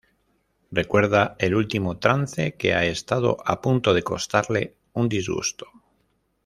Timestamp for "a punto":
3.45-3.93